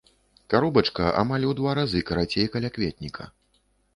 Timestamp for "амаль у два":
1.23-1.75